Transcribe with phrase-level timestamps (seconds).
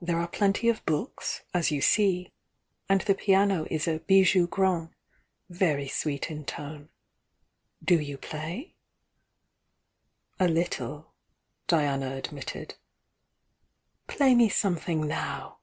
[0.00, 2.32] There are plenty of books, as you see,—
[2.88, 4.88] and the piano is a 'bijou grand,'
[5.50, 6.88] very sweet in tone.
[7.84, 8.72] Do you play?"
[10.38, 11.12] "A little,"
[11.66, 12.76] Diana admitted.
[14.06, 15.58] "Play me something now!"